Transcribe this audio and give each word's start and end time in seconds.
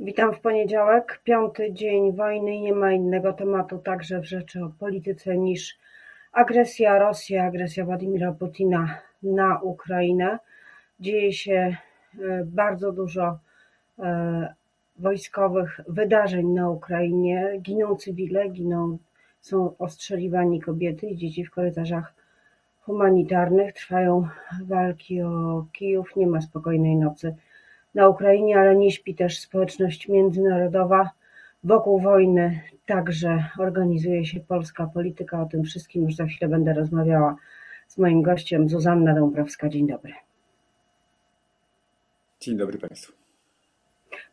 Witam 0.00 0.34
w 0.34 0.40
poniedziałek, 0.40 1.20
piąty 1.24 1.72
dzień 1.72 2.12
wojny 2.12 2.60
nie 2.60 2.72
ma 2.72 2.92
innego 2.92 3.32
tematu 3.32 3.78
także 3.78 4.20
w 4.20 4.24
rzeczy 4.24 4.64
o 4.64 4.70
polityce 4.78 5.36
niż 5.38 5.78
agresja 6.32 6.98
Rosji, 6.98 7.36
agresja 7.36 7.84
Władimira 7.84 8.32
Putina 8.32 8.98
na 9.22 9.60
Ukrainę. 9.60 10.38
Dzieje 11.00 11.32
się 11.32 11.52
e, 11.52 11.76
bardzo 12.44 12.92
dużo 12.92 13.38
e, 13.98 14.54
wojskowych 14.98 15.80
wydarzeń 15.88 16.46
na 16.46 16.70
Ukrainie. 16.70 17.52
Giną 17.60 17.96
cywile, 17.96 18.48
giną, 18.48 18.98
są 19.40 19.76
ostrzeliwani 19.78 20.60
kobiety 20.60 21.06
i 21.06 21.16
dzieci 21.16 21.44
w 21.44 21.50
korytarzach 21.50 22.14
humanitarnych. 22.80 23.74
Trwają 23.74 24.28
walki 24.66 25.22
o 25.22 25.66
Kijów, 25.72 26.16
nie 26.16 26.26
ma 26.26 26.40
spokojnej 26.40 26.96
nocy 26.96 27.34
na 27.98 28.08
Ukrainie, 28.08 28.58
ale 28.58 28.76
nie 28.76 28.90
śpi 28.90 29.14
też 29.14 29.40
społeczność 29.40 30.08
międzynarodowa. 30.08 31.10
Wokół 31.64 32.00
wojny 32.00 32.60
także 32.86 33.44
organizuje 33.58 34.24
się 34.24 34.40
polska 34.40 34.86
polityka. 34.86 35.42
O 35.42 35.46
tym 35.46 35.64
wszystkim 35.64 36.02
już 36.02 36.14
za 36.14 36.26
chwilę 36.26 36.48
będę 36.48 36.74
rozmawiała 36.74 37.36
z 37.88 37.98
moim 37.98 38.22
gościem, 38.22 38.68
Zuzanna 38.68 39.14
Dąbrowska. 39.14 39.68
Dzień 39.68 39.86
dobry. 39.86 40.12
Dzień 42.40 42.56
dobry 42.56 42.78
Państwu. 42.78 43.12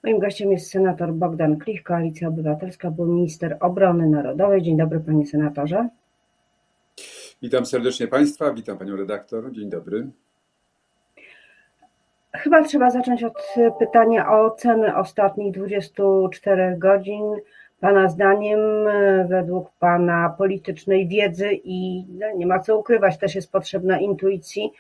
Moim 0.04 0.20
gościem 0.20 0.52
jest 0.52 0.72
senator 0.72 1.14
Bogdan 1.14 1.58
Klich, 1.58 1.84
Koalicja 1.84 2.28
Obywatelska, 2.28 2.92
był 2.92 3.06
minister 3.06 3.58
obrony 3.60 4.10
narodowej. 4.10 4.62
Dzień 4.62 4.78
dobry 4.78 5.00
panie 5.00 5.26
senatorze. 5.26 5.90
Witam 7.42 7.66
serdecznie 7.66 8.08
Państwa, 8.08 8.54
witam 8.54 8.78
Panią 8.78 8.96
redaktor. 8.96 9.52
Dzień 9.52 9.70
dobry. 9.70 10.12
Chyba 12.46 12.64
trzeba 12.64 12.90
zacząć 12.90 13.24
od 13.24 13.56
pytania 13.80 14.32
o 14.32 14.52
cenę 14.52 14.98
ostatnich 14.98 15.54
24 15.54 16.76
godzin. 16.78 17.24
Pana 17.80 18.10
zdaniem, 18.10 18.60
według 19.28 19.72
Pana 19.80 20.36
politycznej 20.38 21.08
wiedzy 21.08 21.50
i 21.64 22.06
no, 22.20 22.26
nie 22.36 22.48
ma 22.48 22.60
co 22.60 22.78
ukrywać, 22.78 23.18
też 23.18 23.36
jest 23.36 23.52
potrzebna 23.52 24.00
intuicji, 24.00 24.72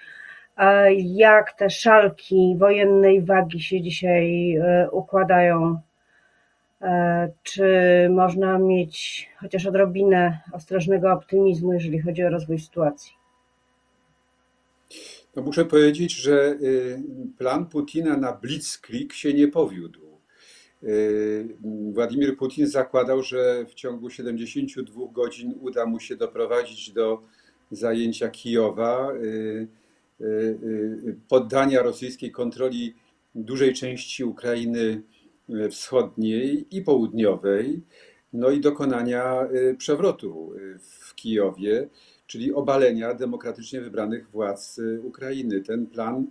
e, 0.57 0.93
jak 0.93 1.53
te 1.53 1.69
szalki 1.69 2.55
wojennej 2.59 3.21
wagi 3.21 3.59
się 3.59 3.81
dzisiaj 3.81 4.55
e, 4.55 4.89
układają? 4.91 5.79
E, 6.81 7.29
czy 7.43 7.69
można 8.09 8.57
mieć 8.57 9.29
chociaż 9.37 9.65
odrobinę 9.65 10.39
ostrożnego 10.53 11.11
optymizmu, 11.11 11.73
jeżeli 11.73 12.01
chodzi 12.01 12.23
o 12.23 12.29
rozwój 12.29 12.59
sytuacji? 12.59 13.24
No 15.35 15.41
muszę 15.41 15.65
powiedzieć, 15.65 16.15
że 16.15 16.57
y, 16.61 17.03
plan 17.37 17.65
Putina 17.65 18.17
na 18.17 18.33
blitzkrieg 18.33 19.13
się 19.13 19.33
nie 19.33 19.47
powiódł. 19.47 20.19
Y, 20.83 21.47
Władimir 21.93 22.37
Putin 22.37 22.67
zakładał, 22.67 23.23
że 23.23 23.65
w 23.65 23.73
ciągu 23.73 24.09
72 24.09 25.07
godzin 25.11 25.53
uda 25.59 25.85
mu 25.85 25.99
się 25.99 26.15
doprowadzić 26.15 26.91
do 26.91 27.21
zajęcia 27.71 28.29
Kijowa, 28.29 29.13
y, 29.13 29.67
poddania 31.27 31.81
rosyjskiej 31.81 32.31
kontroli 32.31 32.95
dużej 33.35 33.73
części 33.73 34.23
Ukrainy 34.23 35.01
wschodniej 35.71 36.65
i 36.71 36.81
południowej, 36.81 37.81
no 38.33 38.49
i 38.49 38.59
dokonania 38.59 39.47
przewrotu 39.77 40.53
w 40.79 41.15
Kijowie 41.15 41.89
czyli 42.27 42.53
obalenia 42.53 43.13
demokratycznie 43.13 43.81
wybranych 43.81 44.29
władz 44.29 44.77
y, 44.77 45.01
Ukrainy. 45.03 45.61
Ten 45.61 45.87
plan 45.87 46.27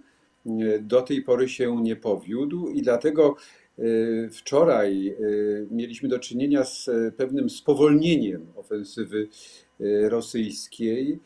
y, 0.46 0.80
do 0.82 1.02
tej 1.02 1.22
pory 1.22 1.48
się 1.48 1.82
nie 1.82 1.96
powiódł 1.96 2.68
i 2.68 2.82
dlatego 2.82 3.36
y, 3.78 4.28
wczoraj 4.32 5.16
mieliśmy 5.70 6.08
do 6.08 6.18
czynienia 6.18 6.64
z 6.64 6.90
pewnym 7.16 7.50
spowolnieniem 7.50 8.46
ofensywy 8.56 9.28
rosyjskiej. 10.02 11.20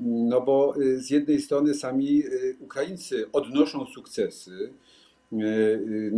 No 0.00 0.40
bo 0.40 0.74
z 0.96 1.10
jednej 1.10 1.40
strony 1.40 1.74
sami 1.74 2.22
Ukraińcy 2.60 3.24
odnoszą 3.32 3.86
sukcesy. 3.86 4.72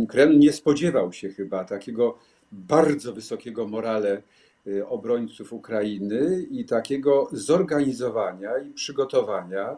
Kreml 0.09 0.39
nie 0.39 0.51
spodziewał 0.51 1.13
się 1.13 1.29
chyba 1.29 1.63
takiego 1.65 2.17
bardzo 2.51 3.13
wysokiego 3.13 3.67
morale 3.67 4.23
obrońców 4.89 5.53
Ukrainy 5.53 6.45
i 6.51 6.65
takiego 6.65 7.29
zorganizowania 7.31 8.57
i 8.57 8.73
przygotowania 8.73 9.77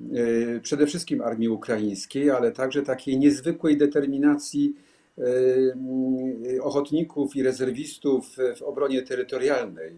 y, 0.00 0.60
przede 0.62 0.86
wszystkim 0.86 1.20
armii 1.20 1.48
ukraińskiej, 1.48 2.30
ale 2.30 2.52
także 2.52 2.82
takiej 2.82 3.18
niezwykłej 3.18 3.76
determinacji 3.76 4.74
y, 5.18 6.62
ochotników 6.62 7.36
i 7.36 7.42
rezerwistów 7.42 8.36
w 8.56 8.62
obronie 8.62 9.02
terytorialnej. 9.02 9.92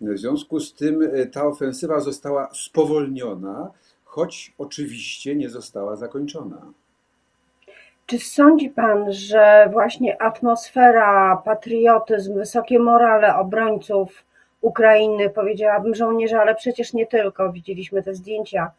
W 0.00 0.18
związku 0.18 0.60
z 0.60 0.74
tym 0.74 1.10
ta 1.32 1.46
ofensywa 1.46 2.00
została 2.00 2.50
spowolniona, 2.54 3.70
choć 4.04 4.54
oczywiście 4.58 5.36
nie 5.36 5.50
została 5.50 5.96
zakończona. 5.96 6.72
Czy 8.10 8.18
sądzi 8.18 8.70
Pan, 8.70 9.12
że 9.12 9.68
właśnie 9.72 10.22
atmosfera, 10.22 11.42
patriotyzm, 11.44 12.34
wysokie 12.34 12.78
morale 12.78 13.36
obrońców 13.36 14.24
Ukrainy, 14.60 15.30
powiedziałabym 15.30 15.94
żołnierzy, 15.94 16.36
ale 16.36 16.54
przecież 16.54 16.92
nie 16.92 17.06
tylko, 17.06 17.52
widzieliśmy 17.52 18.02
te 18.02 18.14
zdjęcia 18.14 18.70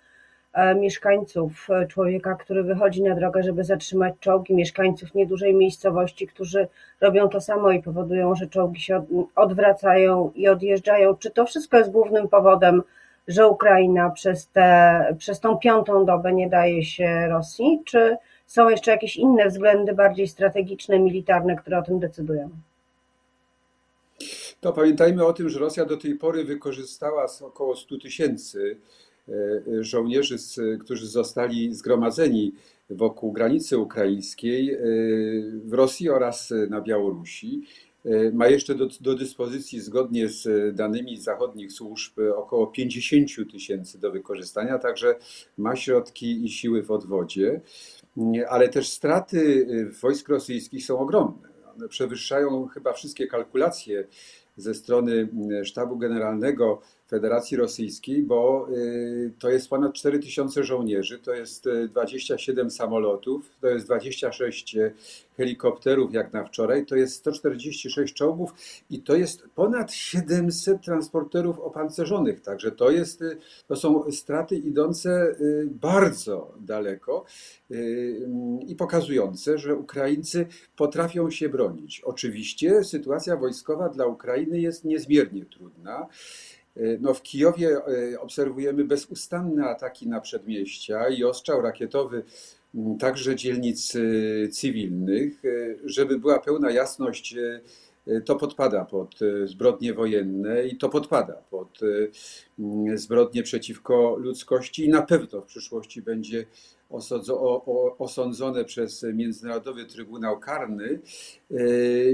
e, 0.53 0.75
mieszkańców, 0.75 1.67
e, 1.69 1.87
człowieka, 1.87 2.35
który 2.35 2.63
wychodzi 2.63 3.03
na 3.03 3.15
drogę, 3.15 3.43
żeby 3.43 3.63
zatrzymać 3.63 4.13
czołgi, 4.19 4.55
mieszkańców 4.55 5.13
niedużej 5.13 5.55
miejscowości, 5.55 6.27
którzy 6.27 6.67
robią 7.01 7.29
to 7.29 7.41
samo 7.41 7.71
i 7.71 7.83
powodują, 7.83 8.35
że 8.35 8.47
czołgi 8.47 8.81
się 8.81 9.05
odwracają 9.35 10.31
i 10.35 10.47
odjeżdżają. 10.47 11.15
Czy 11.15 11.31
to 11.31 11.45
wszystko 11.45 11.77
jest 11.77 11.91
głównym 11.91 12.27
powodem, 12.27 12.83
że 13.27 13.47
Ukraina 13.47 14.09
przez, 14.09 14.47
te, 14.47 15.15
przez 15.17 15.39
tą 15.39 15.57
piątą 15.57 16.05
dobę 16.05 16.33
nie 16.33 16.49
daje 16.49 16.83
się 16.83 17.27
Rosji, 17.27 17.81
czy 17.85 18.17
są 18.51 18.69
jeszcze 18.69 18.91
jakieś 18.91 19.17
inne 19.17 19.49
względy 19.49 19.93
bardziej 19.93 20.27
strategiczne, 20.27 20.99
militarne, 20.99 21.55
które 21.55 21.77
o 21.79 21.81
tym 21.81 21.99
decydują? 21.99 22.49
To 24.61 24.73
pamiętajmy 24.73 25.25
o 25.25 25.33
tym, 25.33 25.49
że 25.49 25.59
Rosja 25.59 25.85
do 25.85 25.97
tej 25.97 26.15
pory 26.15 26.43
wykorzystała 26.43 27.27
około 27.41 27.75
100 27.75 27.97
tysięcy 27.97 28.77
e, 29.29 29.33
żołnierzy, 29.83 30.35
którzy 30.79 31.07
zostali 31.07 31.73
zgromadzeni 31.73 32.53
wokół 32.89 33.31
granicy 33.31 33.77
ukraińskiej 33.77 34.73
e, 34.73 34.77
w 35.65 35.73
Rosji 35.73 36.09
oraz 36.09 36.53
na 36.69 36.81
Białorusi. 36.81 37.61
E, 38.05 38.31
ma 38.31 38.47
jeszcze 38.47 38.75
do, 38.75 38.87
do, 39.01 39.15
dyspozycji, 39.15 39.79
zgodnie 39.79 40.29
z 40.29 40.75
danymi 40.75 41.17
zachodnich 41.17 41.71
służb, 41.71 42.13
około 42.35 42.67
50 42.67 43.51
tysięcy 43.51 43.99
do 43.99 44.11
wykorzystania, 44.11 44.79
także 44.79 45.15
ma 45.57 45.75
środki 45.75 46.45
i 46.45 46.49
siły 46.49 46.83
w 46.83 46.91
odwodzie 46.91 47.61
ale 48.49 48.69
też 48.69 48.89
straty 48.89 49.37
y, 49.37 49.91
wojsk 50.01 50.29
rosyjskich 50.29 50.85
są 50.85 50.99
ogromne. 50.99 51.49
One 51.75 51.87
przewyższają 51.87 52.67
chyba 52.67 52.93
wszystkie 52.93 53.27
kalkulacje 53.27 54.07
ze 54.57 54.73
strony 54.73 55.29
y, 55.61 55.65
Sztabu 55.65 55.97
Generalnego 55.97 56.81
Federacji 57.11 57.57
Rosyjskiej, 57.57 58.23
bo 58.23 58.67
y, 58.71 59.31
to 59.39 59.49
jest 59.49 59.69
ponad 59.69 59.93
4000 59.93 60.63
żołnierzy, 60.63 61.19
to 61.19 61.33
jest 61.33 61.69
27 61.89 62.71
samolotów, 62.71 63.51
to 63.61 63.67
jest 63.67 63.85
26 63.85 64.77
helikopterów 65.37 66.13
jak 66.13 66.33
na 66.33 66.43
wczoraj, 66.43 66.85
to 66.85 66.95
jest 66.95 67.15
146 67.15 68.13
czołgów 68.13 68.53
i 68.89 69.01
to 69.01 69.15
jest 69.15 69.43
ponad 69.55 69.93
700 69.93 70.81
transporterów 70.81 71.59
opancerzonych. 71.59 72.41
Także 72.41 72.71
to, 72.71 72.91
jest, 72.91 73.23
to 73.67 73.75
są 73.75 74.11
straty 74.11 74.55
idące 74.55 75.35
bardzo 75.65 76.53
daleko 76.59 77.25
i 78.67 78.75
pokazujące, 78.75 79.57
że 79.57 79.75
Ukraińcy 79.75 80.45
potrafią 80.77 81.31
się 81.31 81.49
bronić. 81.49 82.01
Oczywiście 82.05 82.83
sytuacja 82.83 83.37
wojskowa 83.37 83.89
dla 83.89 84.05
Ukrainy 84.05 84.59
jest 84.59 84.85
niezmiernie 84.85 85.45
trudna. 85.45 86.07
No 86.99 87.13
w 87.13 87.21
Kijowie 87.21 87.77
e, 87.77 88.19
obserwujemy 88.19 88.83
bezustanne 88.83 89.65
ataki 89.65 90.07
na 90.07 90.21
przedmieścia 90.21 91.09
i 91.09 91.23
ostrzał 91.23 91.61
rakietowy 91.61 92.23
także 92.99 93.35
dzielnic 93.35 93.95
e, 93.95 93.99
cywilnych. 94.47 95.45
E, 95.45 95.49
żeby 95.85 96.19
była 96.19 96.39
pełna 96.39 96.71
jasność, 96.71 97.35
to 98.25 98.35
podpada 98.35 98.85
pod 98.85 99.19
zbrodnie 99.45 99.93
wojenne 99.93 100.67
i 100.67 100.77
to 100.77 100.89
podpada 100.89 101.33
pod 101.33 101.79
zbrodnie 102.95 103.43
przeciwko 103.43 104.15
ludzkości 104.19 104.85
i 104.85 104.89
na 104.89 105.01
pewno 105.01 105.41
w 105.41 105.45
przyszłości 105.45 106.01
będzie 106.01 106.45
osądzone 107.97 108.65
przez 108.65 109.05
Międzynarodowy 109.13 109.85
Trybunał 109.85 110.39
Karny. 110.39 110.99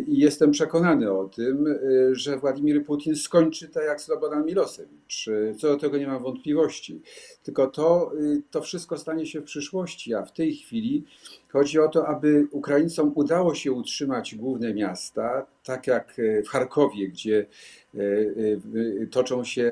I 0.08 0.18
jestem 0.18 0.52
przekonany 0.52 1.12
o 1.12 1.30
tym, 1.30 1.80
że 2.12 2.38
Władimir 2.38 2.86
Putin 2.86 3.16
skończy 3.16 3.70
tak 3.70 3.84
jak 3.84 4.02
Slobodan 4.02 4.46
Milosewicz. 4.46 5.30
Co 5.60 5.68
do 5.68 5.78
tego 5.78 5.98
nie 5.98 6.08
mam 6.08 6.24
wątpliwości. 6.24 7.02
Tylko 7.44 7.68
to, 7.68 8.12
to 8.52 8.62
wszystko 8.62 8.98
stanie 8.98 9.26
się 9.26 9.42
w 9.42 9.44
przyszłości, 9.44 10.14
a 10.14 10.26
w 10.26 10.34
tej 10.34 10.56
chwili 10.56 11.04
chodzi 11.50 11.80
o 11.80 11.88
to, 11.88 12.08
aby 12.08 12.48
Ukraińcom 12.52 13.12
udało 13.16 13.56
się 13.56 13.72
utrzymać 13.72 14.36
główne 14.36 14.74
miasta, 14.74 15.46
tak 15.64 15.88
jak 15.88 16.22
w 16.46 16.50
Charkowie, 16.50 17.10
gdzie 17.10 17.46
toczą 19.12 19.44
się 19.44 19.72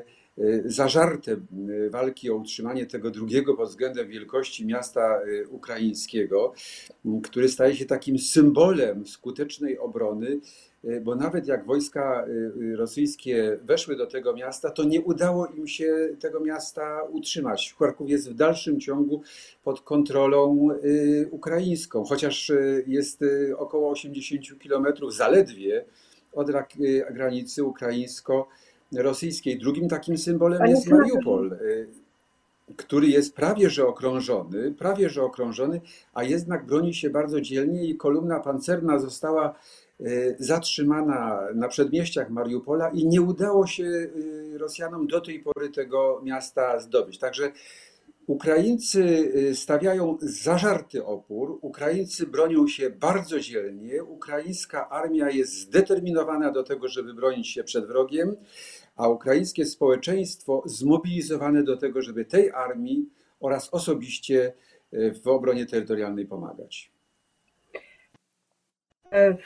zażarte 0.64 1.32
y, 1.32 1.90
walki 1.90 2.30
o 2.30 2.34
utrzymanie 2.34 2.86
tego 2.86 3.10
drugiego 3.10 3.54
pod 3.54 3.68
względem 3.68 4.08
wielkości 4.08 4.66
miasta 4.66 5.20
y, 5.26 5.48
ukraińskiego, 5.48 6.52
który 7.22 7.48
staje 7.48 7.76
się 7.76 7.84
takim 7.84 8.18
symbolem 8.18 9.06
skutecznej 9.06 9.78
obrony, 9.78 10.40
bo 11.02 11.14
nawet 11.14 11.46
jak 11.46 11.66
wojska 11.66 12.26
rosyjskie 12.76 13.58
weszły 13.62 13.96
do 13.96 14.06
tego 14.06 14.34
miasta, 14.34 14.70
to 14.70 14.84
nie 14.84 15.00
udało 15.00 15.46
im 15.46 15.68
się 15.68 16.08
tego 16.20 16.40
miasta 16.40 17.02
utrzymać. 17.02 17.74
Charków 17.78 18.10
jest 18.10 18.30
w 18.30 18.34
dalszym 18.34 18.80
ciągu 18.80 19.22
pod 19.64 19.80
kontrolą 19.80 20.68
ukraińską, 21.30 22.04
chociaż 22.04 22.52
jest 22.86 23.24
około 23.56 23.90
80 23.90 24.58
kilometrów 24.58 25.14
zaledwie 25.14 25.84
od 26.32 26.50
granicy 27.10 27.64
ukraińsko 27.64 28.48
rosyjskiej. 28.94 29.58
Drugim 29.58 29.88
takim 29.88 30.18
symbolem 30.18 30.58
Panie 30.58 30.70
jest 30.70 30.90
Mariupol, 30.90 31.52
y, 31.52 31.88
który 32.76 33.08
jest 33.08 33.34
prawie 33.34 33.70
że 33.70 33.86
okrążony, 33.86 34.74
prawie 34.78 35.08
że 35.08 35.22
okrążony, 35.22 35.80
a 36.14 36.24
jednak 36.24 36.66
broni 36.66 36.94
się 36.94 37.10
bardzo 37.10 37.40
dzielnie 37.40 37.84
i 37.84 37.96
kolumna 37.96 38.40
pancerna 38.40 38.98
została 38.98 39.54
y, 40.00 40.36
zatrzymana 40.38 41.40
na 41.54 41.68
przedmieściach 41.68 42.30
Mariupola 42.30 42.88
i 42.88 43.06
nie 43.06 43.22
udało 43.22 43.66
się 43.66 43.84
y, 43.84 44.58
Rosjanom 44.58 45.06
do 45.06 45.20
tej 45.20 45.40
pory 45.40 45.68
tego 45.68 46.20
miasta 46.24 46.80
zdobyć. 46.80 47.18
Także 47.18 47.52
Ukraińcy 48.26 49.32
stawiają 49.54 50.18
zażarty 50.20 51.04
opór, 51.04 51.58
Ukraińcy 51.60 52.26
bronią 52.26 52.68
się 52.68 52.90
bardzo 52.90 53.40
dzielnie, 53.40 54.04
ukraińska 54.04 54.88
armia 54.88 55.30
jest 55.30 55.52
zdeterminowana 55.54 56.52
do 56.52 56.62
tego, 56.62 56.88
żeby 56.88 57.14
bronić 57.14 57.48
się 57.48 57.64
przed 57.64 57.86
wrogiem, 57.86 58.36
a 58.96 59.08
ukraińskie 59.08 59.66
społeczeństwo 59.66 60.62
zmobilizowane 60.66 61.62
do 61.62 61.76
tego, 61.76 62.02
żeby 62.02 62.24
tej 62.24 62.50
armii 62.50 63.10
oraz 63.40 63.74
osobiście 63.74 64.52
y, 64.94 65.14
w 65.24 65.28
obronie 65.28 65.66
terytorialnej 65.66 66.26
pomagać. 66.26 66.92
W 69.12 69.36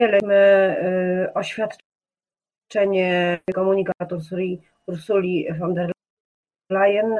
niedzielę 0.00 0.80
y, 1.28 1.34
oświadczenie 1.34 3.40
komunikatu 3.54 4.20
Ursuli 4.86 5.46
von 5.58 5.74
der 5.74 5.92
Leyen 6.70 7.16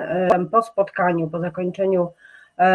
po 0.50 0.62
spotkaniu, 0.62 1.30
po 1.30 1.40
zakończeniu 1.40 2.12
e, 2.58 2.74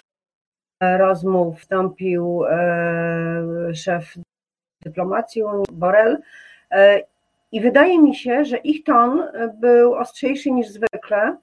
rozmów 0.98 1.60
wstąpił 1.60 2.46
e, 2.46 3.76
szef 3.76 4.14
dyplomacji 4.82 5.44
Borrell 5.72 6.22
e, 6.72 7.13
i 7.54 7.62
wydaje 7.62 8.00
mi 8.00 8.16
się, 8.16 8.46
że 8.46 8.58
ich 8.58 8.84
ton 8.84 9.24
był 9.54 9.94
ostrzejszy 9.94 10.52
niż 10.52 10.68
zwykle, 10.68 11.38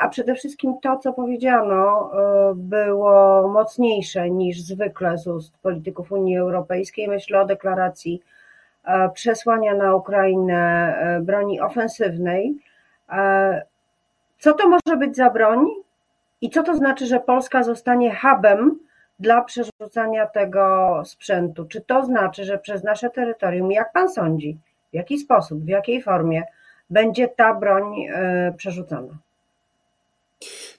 a 0.00 0.08
przede 0.08 0.34
wszystkim 0.34 0.74
to, 0.82 0.98
co 0.98 1.12
powiedziano, 1.12 2.10
było 2.54 3.48
mocniejsze 3.48 4.30
niż 4.30 4.60
zwykle 4.60 5.18
z 5.18 5.26
ust 5.26 5.58
polityków 5.58 6.12
Unii 6.12 6.38
Europejskiej. 6.38 7.08
Myślę 7.08 7.40
o 7.40 7.44
deklaracji 7.44 8.22
przesłania 9.14 9.74
na 9.74 9.94
Ukrainę 9.94 10.94
broni 11.22 11.60
ofensywnej, 11.60 12.56
co 14.38 14.52
to 14.52 14.68
może 14.68 14.96
być 14.96 15.16
za 15.16 15.30
broń 15.30 15.66
i 16.40 16.50
co 16.50 16.62
to 16.62 16.74
znaczy, 16.74 17.06
że 17.06 17.20
Polska 17.20 17.62
zostanie 17.62 18.16
hubem 18.16 18.78
dla 19.18 19.44
przerzucania 19.44 20.26
tego 20.26 21.02
sprzętu? 21.04 21.64
Czy 21.64 21.80
to 21.80 22.04
znaczy, 22.04 22.44
że 22.44 22.58
przez 22.58 22.84
nasze 22.84 23.10
terytorium, 23.10 23.72
jak 23.72 23.92
pan 23.92 24.08
sądzi, 24.08 24.58
w 24.92 24.94
jaki 24.94 25.18
sposób, 25.18 25.64
w 25.64 25.68
jakiej 25.68 26.02
formie 26.02 26.42
będzie 26.90 27.28
ta 27.28 27.54
broń 27.54 27.84
e, 28.00 28.54
przerzucana? 28.56 29.18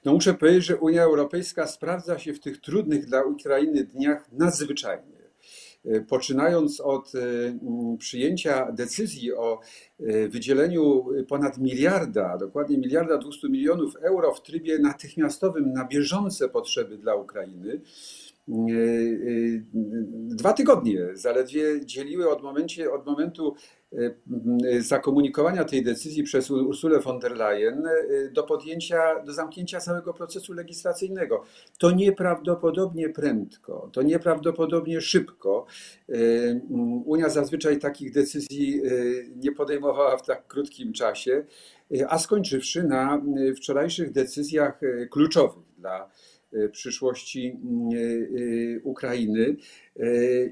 No 0.05 0.13
muszę 0.13 0.33
powiedzieć, 0.33 0.65
że 0.65 0.77
Unia 0.77 1.03
Europejska 1.03 1.67
sprawdza 1.67 2.19
się 2.19 2.33
w 2.33 2.39
tych 2.39 2.61
trudnych 2.61 3.05
dla 3.05 3.23
Ukrainy 3.23 3.83
dniach 3.83 4.31
nadzwyczajnie. 4.31 5.13
E, 5.85 6.01
poczynając 6.01 6.79
od 6.79 7.11
e, 7.15 7.19
przyjęcia 7.97 8.71
decyzji 8.71 9.33
o 9.33 9.59
wydzieleniu 10.29 11.05
ponad 11.27 11.57
miliarda, 11.57 12.37
dokładnie 12.37 12.77
miliarda 12.77 13.17
200 13.17 13.49
milionów 13.49 13.95
euro 13.95 14.33
w 14.33 14.41
trybie 14.41 14.79
natychmiastowym 14.79 15.73
na 15.73 15.85
bieżące 15.85 16.49
potrzeby 16.49 16.97
dla 16.97 17.15
Ukrainy, 17.15 17.81
dwa 20.11 20.53
tygodnie 20.53 20.99
zaledwie 21.13 21.85
dzieliły 21.85 22.29
od, 22.29 22.43
momencie, 22.43 22.91
od 22.91 23.05
momentu 23.05 23.55
zakomunikowania 24.79 25.63
tej 25.63 25.83
decyzji 25.83 26.23
przez 26.23 26.51
Ursulę 26.51 26.99
von 26.99 27.19
der 27.19 27.37
Leyen 27.37 27.87
e, 27.87 28.29
do 28.31 28.43
podjęcia, 28.43 29.23
do 29.23 29.33
zamknięcia 29.33 29.79
całego 29.79 30.13
procesu 30.13 30.53
legislacyjnego. 30.53 31.43
To 31.77 31.91
nieprawdopodobnie 31.91 33.09
prędko, 33.09 33.89
to 33.93 34.01
nieprawdopodobnie 34.01 35.01
szybko. 35.01 35.65
E, 36.09 36.13
Unia 37.05 37.29
zazwyczaj 37.29 37.79
takich 37.79 38.11
decyzji 38.11 38.81
nie 39.35 39.51
podejmowała 39.51 40.17
w 40.17 40.25
tak 40.25 40.47
krótkim 40.47 40.93
czasie, 40.93 41.45
a 42.07 42.19
skończywszy 42.19 42.83
na 42.83 43.21
wczorajszych 43.57 44.11
decyzjach 44.11 44.79
kluczowych 45.11 45.63
dla 45.77 46.09
przyszłości 46.71 47.47
e, 47.47 47.97
e, 47.97 48.79
Ukrainy 48.83 49.55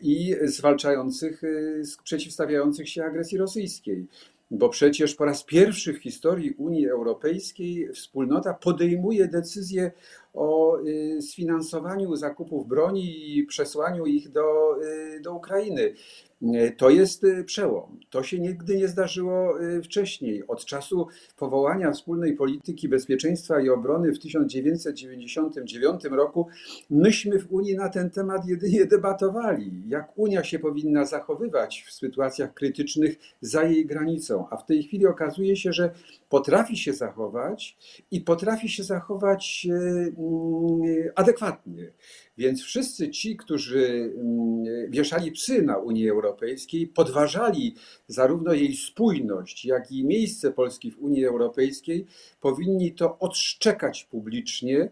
i 0.01 0.35
zwalczających, 0.43 1.41
przeciwstawiających 2.03 2.89
się 2.89 3.03
agresji 3.03 3.37
rosyjskiej. 3.37 4.07
Bo 4.51 4.69
przecież 4.69 5.15
po 5.15 5.25
raz 5.25 5.43
pierwszy 5.43 5.93
w 5.93 5.97
historii 5.97 6.51
Unii 6.51 6.87
Europejskiej 6.87 7.89
wspólnota 7.93 8.53
podejmuje 8.53 9.27
decyzję 9.27 9.91
o 10.33 10.77
sfinansowaniu 11.21 12.15
zakupów 12.15 12.67
broni 12.67 13.37
i 13.37 13.43
przesłaniu 13.43 14.05
ich 14.05 14.29
do, 14.29 14.75
do 15.21 15.33
Ukrainy. 15.33 15.93
To 16.77 16.89
jest 16.89 17.23
y, 17.23 17.43
przełom. 17.43 17.99
To 18.09 18.23
się 18.23 18.39
nigdy 18.39 18.77
nie 18.77 18.87
zdarzyło 18.87 19.61
y, 19.61 19.81
wcześniej. 19.83 20.47
Od 20.47 20.65
czasu 20.65 21.07
powołania 21.37 21.91
wspólnej 21.91 22.33
polityki 22.33 22.89
bezpieczeństwa 22.89 23.61
i 23.61 23.69
obrony 23.69 24.11
w 24.11 24.19
1999 24.19 26.03
roku 26.03 26.47
myśmy 26.89 27.39
w 27.39 27.51
Unii 27.51 27.75
na 27.75 27.89
ten 27.89 28.09
temat 28.09 28.47
jedynie 28.47 28.85
debatowali, 28.85 29.83
jak 29.87 30.17
Unia 30.17 30.43
się 30.43 30.59
powinna 30.59 31.05
zachowywać 31.05 31.85
w 31.87 31.93
sytuacjach 31.93 32.53
krytycznych 32.53 33.15
za 33.41 33.63
jej 33.63 33.85
granicą. 33.85 34.45
A 34.49 34.57
w 34.57 34.65
tej 34.65 34.83
chwili 34.83 35.07
okazuje 35.07 35.55
się, 35.55 35.73
że 35.73 35.91
potrafi 36.29 36.77
się 36.77 36.93
zachować 36.93 37.77
i 38.11 38.21
potrafi 38.21 38.69
się 38.69 38.83
zachować 38.83 39.67
mm, 40.21 41.11
adekwatnie. 41.15 41.91
Więc 42.37 42.63
wszyscy 42.63 43.09
ci, 43.09 43.37
którzy 43.37 44.13
mm, 44.17 44.91
wieszali 44.91 45.31
psy 45.31 45.61
na 45.61 45.77
Unii 45.77 46.09
Europejskiej, 46.09 46.87
podważali 46.87 47.75
zarówno 48.07 48.53
jej 48.53 48.75
spójność, 48.75 49.65
jak 49.65 49.91
i 49.91 50.05
miejsce 50.05 50.51
Polski 50.51 50.91
w 50.91 50.99
Unii 50.99 51.25
Europejskiej, 51.25 52.05
powinni 52.41 52.91
to 52.91 53.19
odszczekać 53.19 54.03
publicznie, 54.03 54.89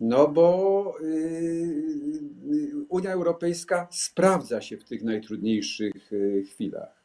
no 0.00 0.28
bo 0.28 0.94
y, 1.00 1.04
y, 1.04 2.86
Unia 2.88 3.12
Europejska 3.12 3.88
sprawdza 3.90 4.60
się 4.60 4.76
w 4.76 4.84
tych 4.84 5.02
najtrudniejszych 5.02 6.12
y, 6.12 6.44
chwilach. 6.50 6.96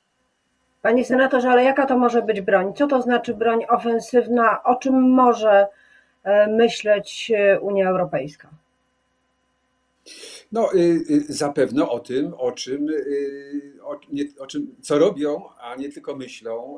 Panie 0.82 1.06
senatorze, 1.06 1.50
ale 1.50 1.64
jaka 1.64 1.86
to 1.86 1.98
może 1.98 2.22
być 2.22 2.42
broń? 2.42 2.74
Co 2.76 2.88
to 2.88 3.02
znaczy 3.02 3.34
broń 3.34 3.66
ofensywna? 3.70 4.64
O 4.64 4.76
czym 4.76 5.12
może 5.12 5.68
myśleć 6.50 7.32
e, 7.36 7.60
Unia 7.60 7.90
Europejska? 7.90 8.50
No, 10.52 10.74
y, 10.74 10.78
y, 11.10 11.34
zapewne 11.34 11.90
o 11.90 12.00
tym, 12.00 12.34
o 12.38 12.52
czym, 12.52 12.90
y, 12.90 13.74
o, 13.84 14.00
nie, 14.12 14.24
o 14.40 14.48
czym, 14.48 14.76
co 14.82 15.00
robią, 15.00 15.42
a 15.60 15.76
nie 15.76 15.90
tylko 15.90 16.16
myślą, 16.16 16.78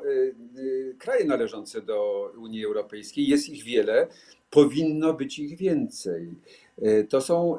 kraje 0.98 1.26
należące 1.26 1.82
do 1.82 2.32
Unii 2.38 2.66
Europejskiej. 2.66 3.28
Jest 3.28 3.50
ich 3.50 3.64
wiele, 3.64 4.08
powinno 4.50 5.14
być 5.14 5.40
ich 5.40 5.58
więcej. 5.58 6.28
To 7.10 7.22
są 7.22 7.58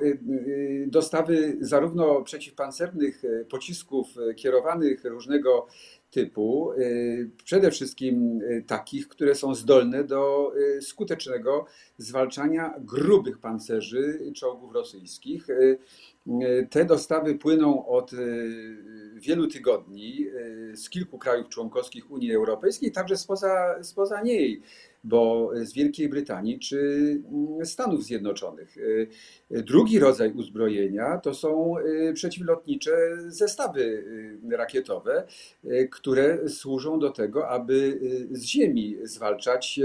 dostawy 0.87 1.57
zarówno 1.61 2.23
przeciwpancernych 2.23 3.23
pocisków 3.49 4.07
kierowanych 4.37 5.05
różnego 5.05 5.67
typu, 6.15 6.73
y, 6.73 7.31
przede 7.45 7.71
wszystkim 7.71 8.41
y, 8.41 8.65
takich, 8.67 9.09
które 9.09 9.35
są 9.35 9.55
zdolne 9.55 10.05
do 10.05 10.53
y, 10.57 10.83
skutecznego 10.83 11.67
zwalczania 11.99 12.75
grubych 12.79 13.39
pancerzy 13.39 14.33
czołgów 14.35 14.75
rosyjskich. 14.75 15.47
Te 16.71 16.85
dostawy 16.85 17.35
płyną 17.35 17.87
od 17.87 18.11
wielu 19.15 19.47
tygodni 19.47 20.27
z 20.75 20.91
kilku 20.91 21.19
krajów 21.19 21.49
członkowskich 21.49 22.11
Unii 22.11 22.35
Europejskiej, 22.35 22.93
także 22.93 23.17
spoza, 23.17 23.83
spoza 23.83 24.23
niej 24.23 24.63
bo 25.05 25.51
z 25.55 25.73
Wielkiej 25.73 26.09
Brytanii 26.09 26.59
czy 26.59 26.79
mm, 27.33 27.67
Stanów 27.67 28.05
Zjednoczonych. 28.05 28.77
Drugi 29.51 29.99
rodzaj 29.99 30.33
uzbrojenia 30.33 31.19
to 31.19 31.35
są 31.35 31.75
przeciwlotnicze 32.15 32.93
zestawy 33.29 34.05
rakietowe, 34.51 35.27
które 35.91 36.49
służą 36.49 36.99
do 36.99 37.11
tego, 37.11 37.49
aby 37.49 38.01
z 38.31 38.43
ziemi 38.43 38.97
zwalczać 39.03 39.81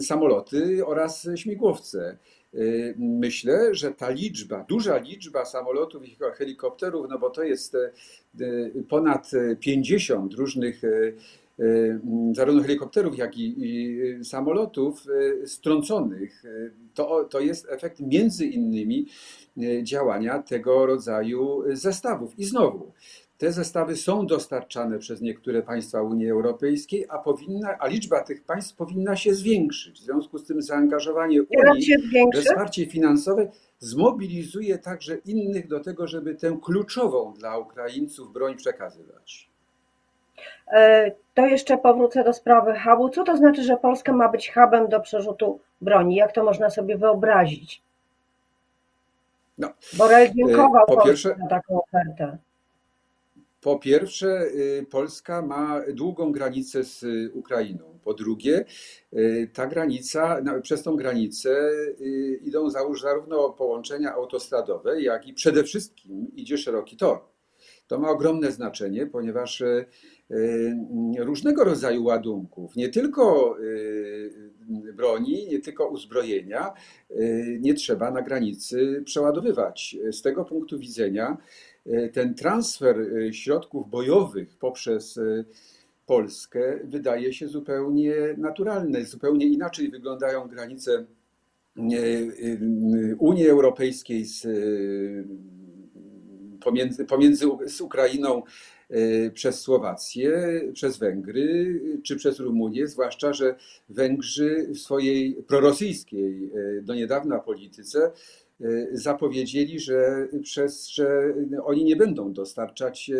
samoloty 0.00 0.86
oraz 0.86 1.28
śmigłowce. 1.36 2.18
Myślę, 2.98 3.74
że 3.74 3.90
ta 3.90 4.10
liczba, 4.10 4.64
duża 4.68 4.98
liczba 4.98 5.44
samolotów 5.44 6.08
i 6.08 6.16
helikopterów, 6.34 7.06
no 7.10 7.18
bo 7.18 7.30
to 7.30 7.42
jest 7.42 7.76
ponad 8.88 9.30
50 9.60 10.34
różnych 10.34 10.82
Y, 11.60 12.00
zarówno 12.32 12.62
helikopterów, 12.62 13.18
jak 13.18 13.38
i, 13.38 13.96
samolotów 14.24 15.06
y, 15.42 15.46
strąconych. 15.46 16.44
Y, 16.44 16.72
to, 16.94 17.24
to 17.24 17.40
jest 17.40 17.66
efekt 17.70 18.00
między 18.00 18.46
innymi 18.46 19.06
działania 19.82 20.42
tego 20.42 20.86
rodzaju 20.86 21.64
zestawów. 21.72 22.38
I 22.38 22.44
znowu, 22.44 22.92
te 23.38 23.52
zestawy 23.52 23.96
są 23.96 24.26
dostarczane 24.26 24.98
przez 24.98 25.20
niektóre 25.20 25.62
państwa 25.62 26.02
Unii 26.02 26.30
Europejskiej, 26.30 27.06
a, 27.08 27.18
powinna, 27.18 27.76
a 27.78 27.86
liczba 27.86 28.20
tych 28.20 28.44
państw 28.44 28.76
powinna 28.76 29.16
się 29.16 29.34
zwiększyć. 29.34 30.00
W 30.00 30.04
związku 30.04 30.38
z 30.38 30.46
tym 30.46 30.62
zaangażowanie 30.62 31.42
Unii 31.42 31.94
we 32.34 32.42
wsparcie 32.42 32.86
finansowe 32.86 33.50
zmobilizuje 33.78 34.78
także 34.78 35.16
innych 35.16 35.68
do 35.68 35.80
tego, 35.80 36.06
żeby 36.06 36.34
tę 36.34 36.58
kluczową 36.64 37.34
dla 37.34 37.58
Ukraińców 37.58 38.32
broń 38.32 38.56
przekazywać. 38.56 39.50
E, 40.72 41.12
to 41.34 41.46
jeszcze 41.46 41.78
powrócę 41.78 42.24
do 42.24 42.32
sprawy 42.32 42.74
hubu. 42.84 43.08
Co 43.08 43.24
to 43.24 43.36
znaczy, 43.36 43.62
że 43.62 43.76
Polska 43.76 44.12
ma 44.12 44.28
być 44.28 44.52
hubem 44.54 44.88
do 44.88 45.00
przerzutu 45.00 45.60
broni? 45.80 46.14
Jak 46.14 46.32
to 46.32 46.44
można 46.44 46.70
sobie 46.70 46.98
wyobrazić? 46.98 47.82
No, 49.58 49.72
Borel 49.96 50.30
dziękował 50.34 50.86
po 50.86 51.04
pierwsze, 51.04 51.28
za 51.28 51.46
taką 51.48 51.82
ofertę. 51.82 52.38
Po 53.60 53.78
pierwsze, 53.78 54.46
y, 54.46 54.86
Polska 54.90 55.42
ma 55.42 55.82
długą 55.92 56.32
granicę 56.32 56.84
z 56.84 57.04
Ukrainą. 57.32 57.98
Po 58.04 58.14
drugie, 58.14 58.64
y, 59.12 59.50
ta 59.54 59.66
granica, 59.66 60.42
przez 60.62 60.82
tą 60.82 60.96
granicę 60.96 61.70
y, 62.00 62.40
idą 62.44 62.70
zarówno 62.70 63.50
połączenia 63.50 64.14
autostradowe, 64.14 65.02
jak 65.02 65.26
i 65.26 65.34
przede 65.34 65.64
wszystkim 65.64 66.26
idzie 66.36 66.58
szeroki 66.58 66.96
tor. 66.96 67.20
To 67.86 67.98
ma 67.98 68.10
ogromne 68.10 68.52
znaczenie, 68.52 69.06
ponieważ 69.06 69.62
Y, 70.30 70.76
różnego 71.18 71.64
rodzaju 71.64 72.04
ładunków, 72.04 72.76
nie 72.76 72.88
tylko 72.88 73.56
y, 73.60 74.52
broni, 74.94 75.48
nie 75.48 75.58
tylko 75.58 75.88
uzbrojenia, 75.88 76.72
y, 77.10 77.58
nie 77.60 77.74
trzeba 77.74 78.10
na 78.10 78.22
granicy 78.22 79.02
przeładowywać. 79.04 79.96
Z 80.12 80.22
tego 80.22 80.44
punktu 80.44 80.78
widzenia 80.78 81.36
ten 82.12 82.34
transfer 82.34 82.96
środków 83.32 83.90
bojowych 83.90 84.56
poprzez 84.56 85.18
Polskę 86.06 86.78
wydaje 86.84 87.32
się 87.32 87.48
zupełnie 87.48 88.14
naturalny. 88.36 89.04
Zupełnie 89.04 89.46
inaczej 89.46 89.90
wyglądają 89.90 90.48
granice 90.48 91.06
Unii 93.18 93.48
Europejskiej 93.48 94.24
z, 94.24 94.46
pomiędzy, 96.60 97.04
pomiędzy 97.04 97.46
z 97.66 97.80
Ukrainą 97.80 98.42
przez 99.34 99.60
Słowację, 99.60 100.60
przez 100.72 100.98
Węgry 100.98 101.80
czy 102.02 102.16
przez 102.16 102.40
Rumunię, 102.40 102.86
zwłaszcza, 102.86 103.32
że 103.32 103.56
Węgrzy 103.88 104.66
w 104.74 104.78
swojej 104.78 105.34
prorosyjskiej 105.34 106.50
do 106.82 106.94
niedawna 106.94 107.38
polityce 107.38 108.12
zapowiedzieli, 108.92 109.80
że, 109.80 110.28
przez, 110.42 110.88
że 110.88 111.34
oni 111.64 111.84
nie 111.84 111.96
będą 111.96 112.32
dostarczać 112.32 113.10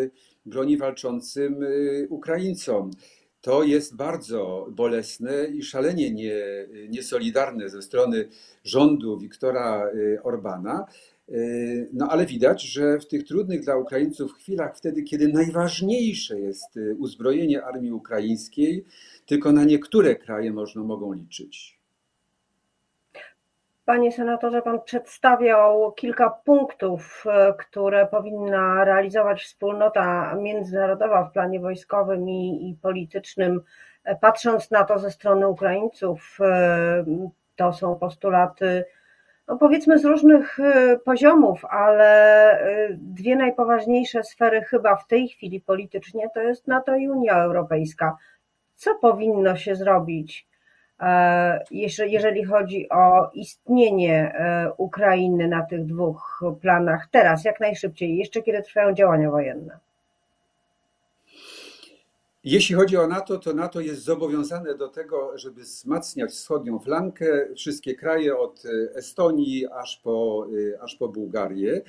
broni 0.45 0.77
walczącym 0.77 1.65
Ukraińcom. 2.09 2.91
To 3.41 3.63
jest 3.63 3.95
bardzo 3.95 4.67
bolesne 4.71 5.45
i 5.45 5.63
szalenie 5.63 6.11
nie, 6.11 6.35
niesolidarne 6.89 7.69
ze 7.69 7.81
strony 7.81 8.27
rządu 8.63 9.17
Wiktora 9.17 9.91
Orbana. 10.23 10.85
No 11.93 12.07
ale 12.09 12.25
widać, 12.25 12.63
że 12.63 12.99
w 12.99 13.07
tych 13.07 13.23
trudnych 13.23 13.61
dla 13.61 13.77
Ukraińców 13.77 14.33
chwilach, 14.33 14.77
wtedy 14.77 15.03
kiedy 15.03 15.27
najważniejsze 15.27 16.39
jest 16.39 16.77
y, 16.77 16.95
uzbrojenie 16.95 17.63
armii 17.63 17.91
ukraińskiej, 17.91 18.85
tylko 19.25 19.51
na 19.51 19.63
niektóre 19.63 20.15
kraje 20.15 20.53
można 20.53 20.83
mogą 20.83 21.13
liczyć. 21.13 21.78
Panie 23.89 24.11
senatorze, 24.11 24.61
pan 24.61 24.81
przedstawiał 24.81 25.91
kilka 25.91 26.29
punktów, 26.29 27.25
y, 27.25 27.53
które 27.57 28.07
powinna 28.07 28.85
realizować 28.85 29.43
wspólnota 29.43 30.35
międzynarodowa 30.35 31.23
w 31.23 31.31
planie 31.31 31.59
wojskowym 31.59 32.29
i, 32.29 32.69
i 32.69 32.75
politycznym. 32.81 33.61
Patrząc 34.21 34.71
na 34.71 34.83
to 34.83 34.99
ze 34.99 35.11
strony 35.11 35.47
Ukraińców, 35.47 36.37
y, 36.41 37.29
to 37.55 37.73
są 37.73 37.95
postulaty 37.95 38.85
no 39.47 39.57
powiedzmy 39.57 39.99
z 39.99 40.05
różnych 40.05 40.57
poziomów, 41.05 41.65
ale 41.65 42.59
dwie 42.97 43.35
najpoważniejsze 43.35 44.23
sfery 44.23 44.61
chyba 44.61 44.95
w 44.95 45.07
tej 45.07 45.27
chwili 45.27 45.61
politycznie 45.61 46.29
to 46.33 46.41
jest 46.41 46.67
NATO 46.67 46.95
i 46.95 47.09
Unia 47.09 47.43
Europejska. 47.43 48.17
Co 48.75 48.95
powinno 48.95 49.55
się 49.55 49.75
zrobić, 49.75 50.47
e, 50.53 50.58
jeżeli 51.71 52.45
chodzi 52.45 52.89
o 52.89 53.29
istnienie 53.33 54.33
e, 54.33 54.71
Ukrainy 54.77 55.47
na 55.47 55.65
tych 55.65 55.85
dwóch 55.85 56.43
planach 56.61 57.07
teraz, 57.11 57.45
jak 57.45 57.59
najszybciej, 57.59 58.17
jeszcze 58.17 58.41
kiedy 58.41 58.61
trwają 58.61 58.93
działania 58.93 59.31
wojenne? 59.31 59.79
Jeśli 62.43 62.75
chodzi 62.75 62.97
o 62.97 63.07
NATO, 63.07 63.37
to 63.37 63.53
NATO 63.53 63.81
jest 63.81 64.03
zobowiązane 64.03 64.75
do 64.75 64.87
tego, 64.87 65.37
żeby 65.37 65.61
wzmacniać 65.61 66.31
wschodnią 66.31 66.79
flankę, 66.79 67.47
wszystkie 67.55 67.95
kraje 67.95 68.37
od 68.37 68.63
Estonii 68.95 69.67
aż 69.67 69.97
po, 70.03 70.47
aż 70.81 70.95
po 70.95 71.07
Bułgarię, 71.09 71.81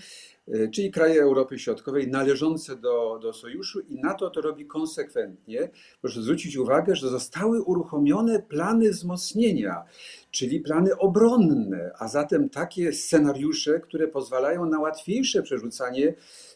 czyli 0.74 0.90
kraje 0.90 1.22
Europy 1.22 1.58
Środkowej 1.58 2.08
należące 2.08 2.76
do, 2.76 3.18
do 3.22 3.32
sojuszu 3.32 3.80
i 3.80 4.00
NATO 4.00 4.30
to 4.30 4.40
robi 4.40 4.66
konsekwentnie. 4.66 5.70
Proszę 6.00 6.22
zwrócić 6.22 6.56
uwagę, 6.56 6.96
że 6.96 7.08
zostały 7.08 7.62
uruchomione 7.62 8.42
plany 8.42 8.90
wzmocnienia, 8.90 9.84
czyli 10.30 10.60
plany 10.60 10.98
obronne, 10.98 11.90
a 11.98 12.08
zatem 12.08 12.48
takie 12.48 12.92
scenariusze, 12.92 13.80
które 13.80 14.08
pozwalają 14.08 14.66
na 14.66 14.80
łatwiejsze 14.80 15.42
przerzucanie 15.42 16.14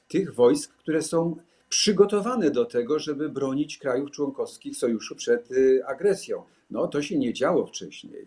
tych 0.08 0.34
wojsk, 0.34 0.74
które 0.74 1.02
są 1.02 1.36
przygotowane 1.74 2.50
do 2.50 2.64
tego, 2.64 2.98
żeby 2.98 3.28
bronić 3.28 3.78
krajów 3.78 4.10
członkowskich 4.10 4.76
sojuszu 4.76 5.16
przed 5.16 5.50
y, 5.50 5.82
agresją. 5.86 6.42
No 6.70 6.88
to 6.88 7.02
się 7.02 7.18
nie 7.18 7.32
działo 7.32 7.66
wcześniej. 7.66 8.26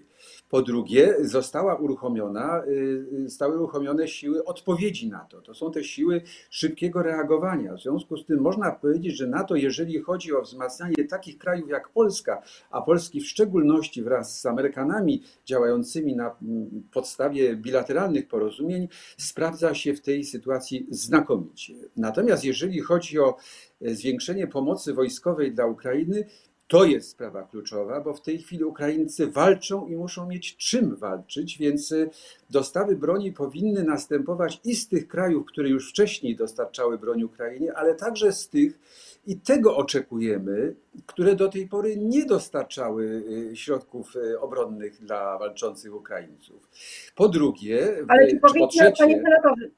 Po 0.49 0.61
drugie, 0.61 1.15
została 1.21 1.75
uruchomiona, 1.75 2.63
y, 2.67 3.29
zostały 3.29 3.57
uruchomione 3.57 4.07
siły 4.07 4.45
odpowiedzi 4.45 5.09
na 5.09 5.19
to. 5.19 5.41
To 5.41 5.53
są 5.53 5.71
te 5.71 5.83
siły 5.83 6.21
szybkiego 6.49 7.03
reagowania. 7.03 7.73
W 7.73 7.81
związku 7.81 8.17
z 8.17 8.25
tym 8.25 8.39
można 8.41 8.71
powiedzieć, 8.71 9.17
że 9.17 9.27
NATO, 9.27 9.55
jeżeli 9.55 9.99
chodzi 10.01 10.33
o 10.33 10.41
wzmacnianie 10.41 11.07
takich 11.09 11.37
krajów 11.37 11.69
jak 11.69 11.89
Polska, 11.89 12.41
a 12.71 12.81
Polski 12.81 13.21
w 13.21 13.27
szczególności 13.27 14.03
wraz 14.03 14.41
z 14.41 14.45
Amerykanami 14.45 15.23
działającymi 15.45 16.15
na 16.15 16.35
mm, 16.41 16.83
podstawie 16.91 17.55
bilateralnych 17.55 18.27
porozumień, 18.27 18.87
sprawdza 19.17 19.73
się 19.73 19.93
w 19.93 20.01
tej 20.01 20.23
sytuacji 20.23 20.87
znakomicie. 20.89 21.73
Natomiast 21.97 22.43
jeżeli 22.45 22.79
chodzi 22.79 23.19
o 23.19 23.37
e, 23.81 23.95
zwiększenie 23.95 24.47
pomocy 24.47 24.93
wojskowej 24.93 25.53
dla 25.53 25.65
Ukrainy, 25.65 26.25
To 26.67 26.85
jest 26.85 27.09
sprawa 27.09 27.43
kluczowa, 27.43 28.01
bo 28.01 28.13
w 28.13 28.21
tej 28.21 28.39
chwili 28.39 28.63
Ukraińcy 28.63 29.27
walczą 29.27 29.87
i 29.87 29.95
muszą 29.95 30.27
mieć 30.27 30.57
czym 30.57 30.95
walczyć, 30.95 31.57
więc 31.57 31.91
y, 31.91 32.09
dostawy 32.49 32.95
broni 32.95 33.31
powinny 33.31 33.83
następować 33.83 34.59
i 34.63 34.75
z 34.75 34.87
tych 34.87 35.07
krajów, 35.07 35.45
które 35.45 35.69
już 35.69 35.89
wcześniej 35.89 36.35
dostarczały 36.35 36.97
broń 36.97 37.23
Ukrainie, 37.23 37.73
ale 37.73 37.95
także 37.95 38.31
z 38.31 38.49
tych, 38.49 38.79
i 39.27 39.39
tego 39.39 39.77
oczekujemy, 39.77 40.75
które 41.05 41.35
do 41.35 41.49
tej 41.49 41.67
pory 41.67 41.97
nie 41.97 42.25
dostarczały 42.25 43.23
y, 43.51 43.55
środków 43.55 44.15
y, 44.15 44.39
obronnych 44.39 44.99
dla 44.99 45.37
walczących 45.37 45.95
Ukraińców. 45.95 46.69
Po 47.15 47.29
drugie, 47.29 48.05
Ale 48.07 48.27
czy, 48.27 48.39
czy 48.53 48.59
po 48.59 48.67
trzecie, 48.67 49.03
panie 49.03 49.21
senatorze, 49.23 49.69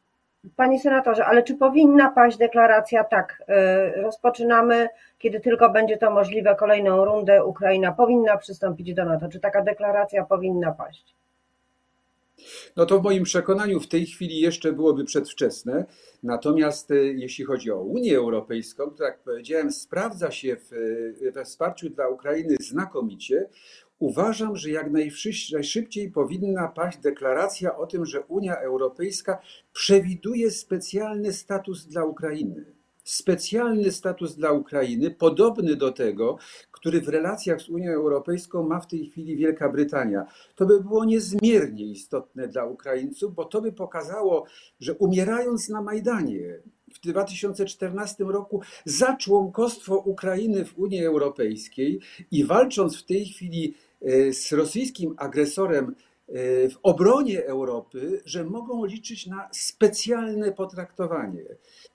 panie 0.55 0.79
senatorze, 0.79 1.25
ale 1.25 1.43
czy 1.43 1.55
powinna 1.55 2.12
paść 2.12 2.38
deklaracja 2.38 3.03
tak, 3.03 3.43
y, 3.98 4.01
rozpoczynamy, 4.01 4.89
kiedy 5.17 5.39
tylko 5.39 5.69
będzie 5.69 5.98
to 5.98 6.12
możliwe, 6.12 6.55
kolejną 6.55 7.05
rundę, 7.05 7.46
Ukraina 7.46 7.91
powinna 7.91 8.38
przystąpić 8.38 8.93
do 8.93 9.05
NATO. 9.05 9.29
Czy 9.29 9.39
taka 9.39 9.63
deklaracja 9.63 10.25
powinna 10.25 10.72
paść? 10.72 11.15
No 12.75 12.86
to 12.86 13.00
w 13.00 13.03
moim 13.03 13.24
przekonaniu 13.24 13.79
w 13.79 13.88
tej 13.88 14.05
chwili 14.05 14.39
jeszcze 14.39 14.74
byłoby 14.74 15.05
przedwczesne. 15.05 15.86
Natomiast 16.24 16.91
e, 16.91 16.96
jeśli 16.96 17.46
chodzi 17.46 17.72
o 17.72 17.81
Unię 17.81 18.17
Europejską, 18.17 18.91
to 18.91 19.03
jak 19.03 19.19
powiedziałem, 19.19 19.72
sprawdza 19.72 20.31
się 20.31 20.55
w, 20.55 20.74
e, 21.27 21.31
we 21.31 21.46
wsparciu 21.46 21.89
dla 21.89 22.08
Ukrainy 22.08 22.55
znakomicie. 22.60 23.50
Uważam, 24.00 24.56
że 24.56 24.70
jak 24.70 24.91
najszy- 24.91 25.53
najszybciej 25.53 26.12
powinna 26.12 26.68
paść 26.68 26.98
deklaracja 26.98 27.77
o 27.77 27.88
tym, 27.88 28.06
że 28.06 28.22
Unia 28.22 28.56
Europejska 28.56 29.41
przewiduje 29.74 30.51
specjalny 30.51 31.34
status 31.34 31.86
dla 31.86 32.06
Ukrainy. 32.06 32.65
Specjalny 33.03 33.91
status 33.91 34.36
dla 34.36 34.51
Ukrainy, 34.51 35.12
podobny 35.12 35.75
do 35.75 35.91
tego, 35.91 36.38
który 36.72 37.01
w 37.01 37.10
relacjach 37.10 37.62
z 37.62 37.70
Unią 37.70 37.91
Europejską 37.91 38.68
ma 38.68 38.79
w 38.79 38.88
tej 38.88 39.06
chwili 39.06 39.36
Wielka 39.36 39.70
Brytania. 39.70 40.25
To 40.56 40.65
by 40.65 40.82
było 40.82 41.06
niezmiernie 41.06 41.86
istotne 41.86 42.48
dla 42.48 42.65
Ukraińców, 42.65 43.36
bo 43.36 43.46
to 43.46 43.62
by 43.62 43.72
pokazało, 43.72 44.46
że 44.79 44.94
umierając 44.94 45.70
na 45.70 45.82
Majdanie 45.82 46.60
w 46.94 47.00
2014 47.00 48.24
roku 48.24 48.62
za 48.86 49.18
członkostwo 49.18 49.98
Ukrainy 49.98 50.65
w 50.65 50.79
Unii 50.79 51.06
Europejskiej 51.06 52.00
i 52.32 52.46
walcząc 52.46 52.98
w 52.98 53.06
tej 53.06 53.25
chwili 53.25 53.74
z 54.32 54.51
rosyjskim 54.51 55.15
agresorem 55.18 55.96
e, 56.27 56.70
w 56.70 56.79
obronie 56.84 57.46
Europy, 57.46 58.22
że 58.25 58.44
mogą 58.44 58.86
liczyć 58.86 59.27
na 59.27 59.50
specjalne 59.51 60.51
potraktowanie. 60.51 61.46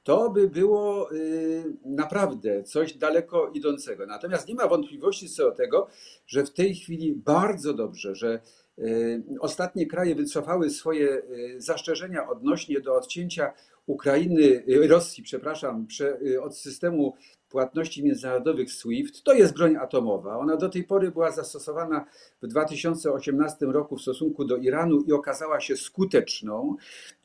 To 0.02 0.30
by 0.30 0.48
było 0.48 1.12
y, 1.12 1.64
naprawdę 1.84 2.62
coś 2.62 2.94
daleko 2.94 3.50
idącego. 3.54 4.06
Natomiast 4.06 4.48
nie 4.48 4.54
ma 4.54 4.68
wątpliwości 4.68 5.28
co 5.28 5.42
do 5.42 5.52
tego, 5.52 5.88
że 6.26 6.44
w 6.44 6.52
tej 6.52 6.74
chwili 6.74 7.14
bardzo 7.14 7.74
dobrze, 7.74 8.14
że 8.14 8.40
y, 8.78 9.22
ostatnie 9.40 9.86
kraje 9.86 10.14
wycofały 10.14 10.70
swoje 10.70 11.08
y, 11.08 11.54
zastrzeżenia 11.58 12.28
odnośnie 12.28 12.80
do 12.80 12.96
odcięcia 12.96 13.52
Ukrainy, 13.86 14.64
Rosji, 14.88 15.22
przepraszam, 15.22 15.86
od 16.42 16.56
systemu 16.56 17.14
płatności 17.48 18.04
międzynarodowych 18.04 18.72
SWIFT. 18.72 19.22
To 19.22 19.32
jest 19.32 19.54
broń 19.54 19.76
atomowa. 19.76 20.38
Ona 20.38 20.56
do 20.56 20.68
tej 20.68 20.84
pory 20.84 21.10
była 21.10 21.30
zastosowana 21.30 22.04
w 22.42 22.46
2018 22.46 23.66
roku 23.66 23.96
w 23.96 24.02
stosunku 24.02 24.44
do 24.44 24.56
Iranu 24.56 25.00
i 25.00 25.12
okazała 25.12 25.60
się 25.60 25.76
skuteczną. 25.76 26.76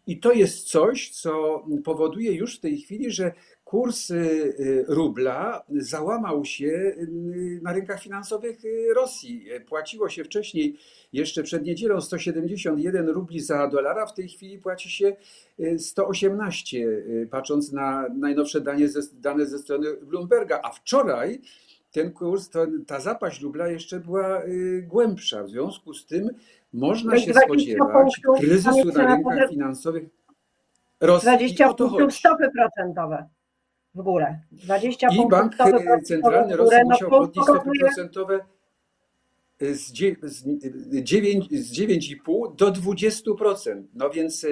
I 0.08 0.20
to 0.20 0.32
jest 0.32 0.70
coś, 0.70 1.10
co 1.10 1.64
powoduje 1.84 2.32
już 2.32 2.58
w 2.58 2.60
tej 2.60 2.78
chwili, 2.78 3.12
że 3.12 3.34
kurs 3.70 4.10
y, 4.10 4.16
y, 4.16 4.86
rubla 4.88 5.64
załamał 5.70 6.46
się 6.46 6.66
y, 6.66 7.60
na 7.64 7.74
rynkach 7.74 8.02
finansowych 8.02 8.58
Rosji. 8.96 9.46
Płaciło 9.68 10.10
się 10.10 10.24
wcześniej, 10.24 10.78
jeszcze 11.14 11.44
przed 11.44 11.64
niedzielą, 11.64 12.02
171 12.02 13.10
rubli 13.10 13.40
za 13.40 13.68
dolara, 13.68 14.06
w 14.06 14.14
tej 14.14 14.28
chwili 14.28 14.58
płaci 14.58 14.92
się 14.92 15.16
118, 15.78 16.88
patrząc 17.32 17.72
na 17.72 18.06
najnowsze 18.18 18.62
dane 18.62 18.88
ze, 18.88 19.02
dane 19.14 19.46
ze 19.46 19.60
strony 19.60 19.88
Bloomberga. 20.02 20.60
A 20.64 20.72
wczoraj 20.72 21.42
ten 21.92 22.12
kurs, 22.12 22.50
to, 22.50 22.68
ta 22.88 23.00
zapaść 23.00 23.42
rubla 23.42 23.68
jeszcze 23.68 24.00
była 24.00 24.42
głębsza. 24.84 25.44
W 25.44 25.50
związku 25.50 25.94
z 25.94 26.06
tym 26.06 26.30
można 26.74 27.18
się 27.18 27.34
spodziewać 27.34 28.22
kryzysu 28.40 28.86
na 28.86 29.16
rynkach 29.16 29.50
finansowych 29.50 30.04
Rosji. 31.00 31.28
20 31.28 31.74
punktów 31.74 32.14
stopy 32.14 32.50
procentowe 32.58 33.30
w 33.96 34.02
górę. 34.02 34.40
20 34.52 35.08
I 35.12 35.28
bank 35.30 35.56
centralny 36.04 36.56
Rosji 36.56 36.78
no 36.84 36.90
musiał 36.90 37.10
podnieść 37.10 37.50
stopy 37.50 37.70
procentowe 37.80 38.40
z 39.62 39.94
9,5 39.94 42.56
do 42.56 42.72
20%. 42.72 43.84
No 43.94 44.10
więc 44.10 44.46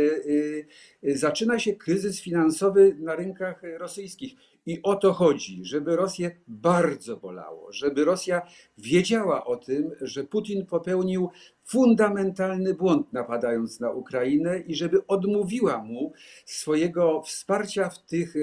zaczyna 1.03 1.59
się 1.59 1.73
kryzys 1.73 2.21
finansowy 2.21 2.95
na 2.99 3.15
rynkach 3.15 3.61
rosyjskich. 3.77 4.33
I 4.65 4.81
o 4.83 4.95
to 4.95 5.13
chodzi, 5.13 5.65
żeby 5.65 5.95
Rosję 5.95 6.31
bardzo 6.47 7.17
bolało, 7.17 7.71
żeby 7.71 8.05
Rosja 8.05 8.41
wiedziała 8.77 9.45
o 9.45 9.55
tym, 9.55 9.91
że 10.01 10.23
Putin 10.23 10.65
popełnił 10.65 11.29
fundamentalny 11.63 12.73
błąd 12.73 13.13
napadając 13.13 13.79
na 13.79 13.91
Ukrainę 13.91 14.59
i 14.59 14.75
żeby 14.75 15.07
odmówiła 15.07 15.83
mu 15.83 16.13
swojego 16.45 17.21
wsparcia 17.21 17.89
w 17.89 18.05
tych 18.05 18.33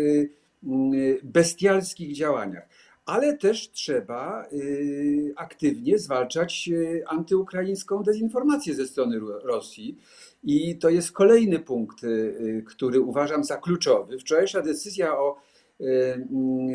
bestialskich 1.22 2.16
działaniach 2.16 2.68
ale 3.06 3.36
też 3.36 3.70
trzeba 3.70 4.46
y, 4.52 5.32
aktywnie 5.36 5.98
zwalczać 5.98 6.68
y, 6.72 7.02
antyukraińską 7.06 8.02
dezinformację 8.02 8.74
ze 8.74 8.86
strony 8.86 9.20
Rosji. 9.42 9.98
I 10.42 10.78
to 10.78 10.88
jest 10.88 11.12
kolejny 11.12 11.58
punkt, 11.58 12.04
y, 12.04 12.64
który 12.66 13.00
uważam 13.00 13.44
za 13.44 13.56
kluczowy. 13.56 14.18
Wczorajsza 14.18 14.62
decyzja 14.62 15.18
o 15.18 15.28
mm, 15.30 15.44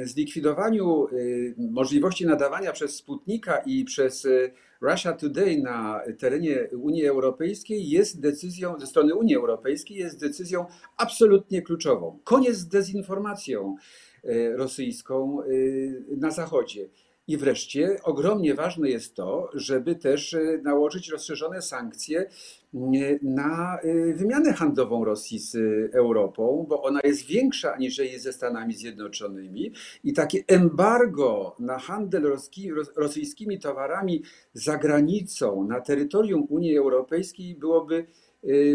zlikwidowaniu 0.04 1.08
możliwości 1.58 2.26
nadawania 2.26 2.72
przez 2.72 2.96
Sputnika 2.96 3.58
i 3.58 3.86
przez 3.86 4.28
Russia 4.82 5.14
Today 5.14 5.62
na 5.62 6.02
terenie 6.20 6.70
Unii 6.82 7.06
Europejskiej 7.06 7.90
jest 7.90 8.22
decyzją, 8.22 8.80
ze 8.80 8.88
strony 8.88 9.16
Unii 9.16 9.36
Europejskiej 9.36 9.98
jest 9.98 10.20
decyzją 10.20 10.66
absolutnie 10.98 11.62
kluczową. 11.62 12.20
Koniec 12.24 12.56
z 12.56 12.68
dezinformacją 12.68 13.76
rosyjską 14.56 15.38
na 16.18 16.32
Zachodzie. 16.32 16.90
I 17.30 17.38
wreszcie 17.38 17.98
ogromnie 18.04 18.56
ważne 18.56 18.90
jest 18.90 19.16
to, 19.16 19.50
żeby 19.54 19.96
też 19.96 20.34
e, 20.34 20.60
nałożyć 20.64 21.10
rozszerzone 21.10 21.62
sankcje 21.62 22.30
na 23.24 23.80
wymianę 24.16 24.54
handlową 24.54 25.06
Rosji 25.06 25.40
z 25.40 25.56
Europą, 25.96 26.66
bo 26.70 26.84
ona 26.84 27.00
jest 27.04 27.26
większa 27.26 27.74
aniżeli 27.74 28.20
ze 28.20 28.34
Stanami 28.34 28.74
Zjednoczonymi. 28.74 29.74
I 30.04 30.14
takie 30.14 30.40
embargo 30.48 31.56
na 31.60 31.80
handel 31.80 32.38
rosyjskimi 32.96 33.60
towarami 33.60 34.24
za 34.54 34.78
granicą, 34.78 35.64
na 35.64 35.82
terytorium 35.82 36.48
Unii 36.50 36.78
Europejskiej 36.78 37.56
byłoby, 37.56 38.06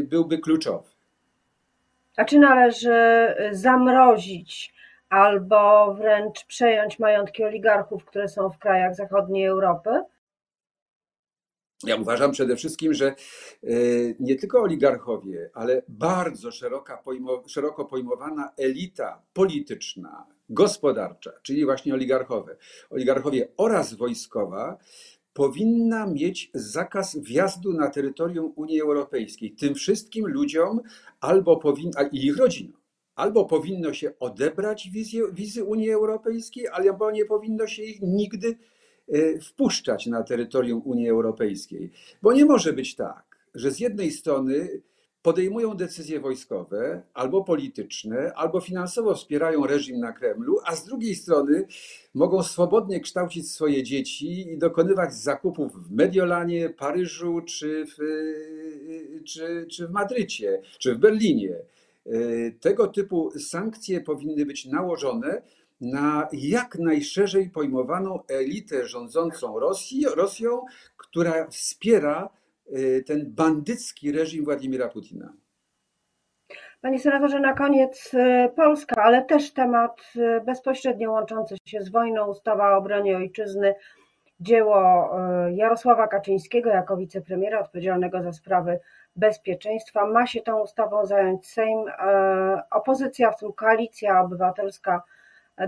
byłby 0.05 0.39
kluczowy. 0.39 0.89
A 2.17 2.25
czy 2.25 2.39
należy 2.39 2.95
zamrozić 3.53 4.74
albo 5.15 5.95
wręcz 5.95 6.45
przejąć 6.45 6.99
majątki 6.99 7.45
oligarchów, 7.45 8.05
które 8.05 8.29
są 8.29 8.51
w 8.51 8.59
krajach 8.59 8.95
zachodniej 8.95 9.47
Europy? 9.47 9.91
Ja 11.87 11.97
uważam 11.97 12.33
przede 12.33 12.57
wszystkim, 12.57 12.95
że 12.95 13.07
e, 13.07 13.15
nie 14.21 14.37
tylko 14.37 14.63
oligarchowie, 14.63 15.51
ale 15.55 15.83
bardzo 15.89 16.51
szeroka, 16.51 17.03
szeroko 17.47 17.85
pojmowana 17.85 18.53
elita 18.57 19.23
polityczna, 19.33 20.27
gospodarcza, 20.49 21.33
czyli 21.43 21.65
właśnie 21.65 21.95
oligarchowie, 21.95 22.57
oligarchowie 22.91 23.49
oraz 23.57 23.95
wojskowa, 23.95 24.79
powinna 25.33 26.07
mieć 26.07 26.51
zakaz 26.55 27.17
wjazdu 27.17 27.73
na 27.73 27.91
terytorium 27.91 28.53
Unii 28.57 28.81
Europejskiej. 28.81 29.53
Tym 29.53 29.75
wszystkim 29.75 30.27
ludziom 30.27 30.81
albo 31.21 31.57
powinna, 31.57 32.03
i 32.13 32.27
ich 32.27 32.37
rodzinom 32.37 32.84
albo 33.15 33.45
powinno 33.45 33.93
się 33.93 34.19
odebrać 34.19 34.91
wizy, 34.91 35.23
wizy 35.33 35.65
Unii 35.65 35.91
Europejskiej, 35.91 36.69
albo 36.69 37.11
nie 37.11 37.25
powinno 37.25 37.67
się 37.67 37.83
ich 37.83 38.03
nigdy 38.03 38.57
e, 39.09 39.41
wpuszczać 39.41 40.07
na 40.07 40.23
terytorium 40.23 40.83
Unii 40.85 41.09
Europejskiej. 41.09 41.91
Bo 42.23 42.33
nie 42.33 42.45
może 42.45 42.73
być 42.73 42.95
tak, 42.95 43.25
że 43.55 43.71
z 43.71 43.81
jednej 43.81 44.11
strony 44.11 44.83
podejmują 45.25 45.75
decyzje 45.75 46.21
wojskowe 46.21 47.03
albo 47.15 47.45
polityczne, 47.45 48.33
albo 48.35 48.61
finansowo 48.61 49.15
wspierają 49.15 49.67
reżim 49.67 50.01
na 50.01 50.13
Kremlu, 50.13 50.59
a 50.65 50.77
z 50.77 50.85
drugiej 50.85 51.15
strony 51.15 51.67
mogą 52.15 52.43
swobodnie 52.43 53.01
kształcić 53.01 53.51
swoje 53.51 53.83
dzieci 53.83 54.53
i 54.53 54.59
dokonywać 54.59 55.15
zakupów 55.15 55.73
w 55.89 55.93
Mediolanie, 55.93 56.71
Paryżu 56.71 57.41
czy 57.41 57.87
w, 57.87 57.97
czy, 59.25 59.67
czy 59.71 59.87
w 59.87 59.91
Madrycie, 59.91 60.63
czy 60.79 60.95
w 60.95 60.99
Berlinie. 60.99 61.57
Tego 62.61 62.89
typu 62.89 63.31
sankcje 63.39 64.01
powinny 64.01 64.47
być 64.47 64.67
nałożone 64.67 65.43
na 65.81 66.29
jak 66.33 66.79
najszerzej 66.79 67.51
pojmowaną 67.51 68.19
elitę 68.29 68.87
rządzącą 68.87 69.61
Rosji, 69.61 70.07
Rosją, 70.17 70.65
która 70.97 71.47
wspiera 71.49 72.29
ten 73.07 73.35
bandycki 73.35 74.13
reżim 74.13 74.45
Władimira 74.45 74.89
Putina. 74.89 75.33
Panie 76.81 76.99
senatorze, 76.99 77.41
na 77.41 77.53
koniec 77.53 78.13
Polska, 78.57 79.03
ale 79.03 79.25
też 79.25 79.53
temat 79.53 80.13
bezpośrednio 80.47 81.13
łączący 81.13 81.57
się 81.67 81.81
z 81.81 81.91
wojną, 81.91 82.27
ustawa 82.27 82.75
o 82.75 82.79
obronie 82.79 83.17
ojczyzny 83.17 83.75
dzieło 84.41 84.79
e, 84.79 85.55
Jarosława 85.55 86.09
Kaczyńskiego 86.09 86.71
jako 86.71 86.97
wicepremiera 86.97 87.61
odpowiedzialnego 87.61 88.23
za 88.23 88.33
sprawy 88.33 88.81
bezpieczeństwa. 89.17 90.07
Ma 90.07 90.27
się 90.27 90.41
tą 90.41 90.61
ustawą 90.61 91.07
zająć 91.07 91.47
Sejm. 91.47 91.89
E, 91.89 92.63
opozycja, 92.71 93.31
w 93.31 93.39
tym 93.39 93.53
koalicja 93.53 94.21
obywatelska, 94.21 95.03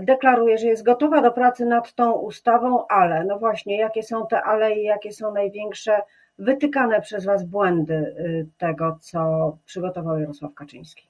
deklaruje, 0.01 0.57
że 0.57 0.67
jest 0.67 0.83
gotowa 0.83 1.21
do 1.21 1.31
pracy 1.31 1.65
nad 1.65 1.93
tą 1.93 2.11
ustawą, 2.11 2.87
ale 2.87 3.23
no 3.23 3.39
właśnie, 3.39 3.77
jakie 3.77 4.03
są 4.03 4.27
te 4.27 4.43
ale 4.43 4.75
i 4.75 4.83
jakie 4.83 5.13
są 5.13 5.33
największe 5.33 6.01
wytykane 6.39 7.01
przez 7.01 7.25
Was 7.25 7.43
błędy 7.43 7.93
y, 7.93 8.47
tego, 8.57 8.97
co 9.01 9.57
przygotował 9.65 10.19
Jarosław 10.19 10.53
Kaczyński? 10.53 11.07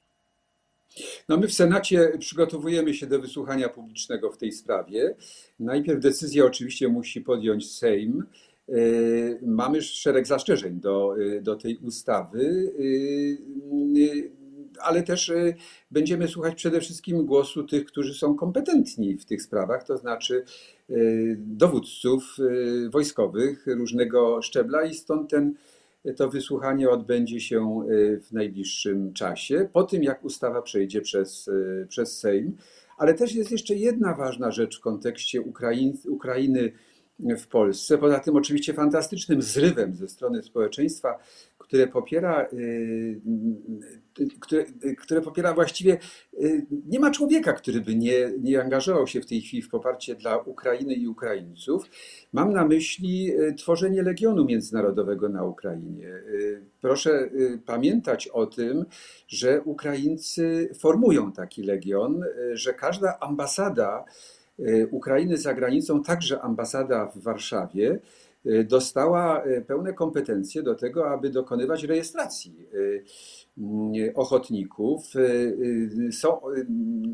No 1.29 1.37
my 1.37 1.47
w 1.47 1.53
Senacie 1.53 2.11
przygotowujemy 2.19 2.93
się 2.93 3.07
do 3.07 3.19
wysłuchania 3.19 3.69
publicznego 3.69 4.31
w 4.31 4.37
tej 4.37 4.51
sprawie. 4.51 5.15
Najpierw 5.59 5.99
decyzję 5.99 6.45
oczywiście 6.45 6.87
musi 6.87 7.21
podjąć 7.21 7.71
Sejm. 7.71 8.25
E, 8.69 8.73
mamy 9.41 9.81
szereg 9.81 10.27
zastrzeżeń 10.27 10.79
do, 10.79 11.15
e, 11.37 11.41
do 11.41 11.55
tej 11.55 11.77
ustawy, 11.77 12.73
e, 12.79 14.37
ale 14.81 15.03
też 15.03 15.31
będziemy 15.91 16.27
słuchać 16.27 16.55
przede 16.55 16.81
wszystkim 16.81 17.25
głosu 17.25 17.63
tych, 17.63 17.85
którzy 17.85 18.13
są 18.13 18.35
kompetentni 18.35 19.17
w 19.17 19.25
tych 19.25 19.41
sprawach, 19.41 19.83
to 19.83 19.97
znaczy 19.97 20.43
dowódców 21.37 22.37
wojskowych 22.89 23.67
różnego 23.67 24.41
szczebla 24.41 24.85
i 24.85 24.93
stąd 24.93 25.29
ten 25.29 25.53
to 26.15 26.29
wysłuchanie 26.29 26.89
odbędzie 26.89 27.39
się 27.39 27.81
y, 27.89 28.21
w 28.21 28.31
najbliższym 28.31 29.13
czasie, 29.13 29.69
po 29.73 29.83
tym 29.83 30.03
jak 30.03 30.25
ustawa 30.25 30.61
przejdzie 30.61 31.01
przez, 31.01 31.47
y, 31.47 31.85
przez 31.89 32.19
Sejm. 32.19 32.57
Ale 32.97 33.13
też 33.13 33.35
jest 33.35 33.51
jeszcze 33.51 33.75
jedna 33.75 34.13
ważna 34.13 34.51
rzecz 34.51 34.77
w 34.77 34.81
kontekście 34.81 35.41
Ukrainy, 35.41 35.93
Ukrainy 36.07 36.71
w 37.19 37.47
Polsce. 37.47 37.97
Poza 37.97 38.19
tym 38.19 38.35
oczywiście 38.35 38.73
fantastycznym 38.73 39.41
zrywem 39.41 39.95
ze 39.95 40.07
strony 40.07 40.43
społeczeństwa, 40.43 41.19
które 41.57 41.87
popiera, 41.87 42.47
y, 42.53 43.21
które, 44.39 44.65
które 44.97 45.21
popiera 45.21 45.53
właściwie, 45.53 45.97
y, 46.43 46.65
nie 46.87 46.99
ma 46.99 47.11
człowieka, 47.11 47.53
który 47.53 47.81
by 47.81 47.95
nie, 47.95 48.31
nie 48.39 48.61
angażował 48.61 49.07
się 49.07 49.21
w 49.21 49.25
tej 49.25 49.41
chwili 49.41 49.63
w 49.63 49.69
poparcie 49.69 50.15
dla 50.15 50.37
Ukrainy 50.37 50.93
i 50.93 51.07
Ukraińców. 51.07 51.89
Mam 52.33 52.53
na 52.53 52.65
myśli 52.65 53.31
y, 53.39 53.53
tworzenie 53.53 54.03
Legionu 54.03 54.45
Międzynarodowego 54.45 55.29
na 55.29 55.43
Ukrainie. 55.43 56.07
Proszę 56.81 57.29
pamiętać 57.65 58.27
o 58.27 58.45
tym, 58.45 58.85
że 59.27 59.61
Ukraińcy 59.61 60.69
formują 60.79 61.31
taki 61.31 61.63
legion, 61.63 62.23
że 62.53 62.73
każda 62.73 63.19
ambasada, 63.19 64.05
Ukrainy 64.91 65.37
za 65.37 65.53
granicą, 65.53 66.03
także 66.03 66.41
ambasada 66.41 67.05
w 67.05 67.17
Warszawie, 67.17 67.99
y, 68.45 68.63
dostała 68.63 69.45
y, 69.45 69.65
pełne 69.67 69.93
kompetencje 69.93 70.63
do 70.63 70.75
tego, 70.75 71.09
aby 71.09 71.29
dokonywać 71.29 71.83
rejestracji 71.83 72.67
ochotników. 74.15 75.13
Są, 76.11 76.41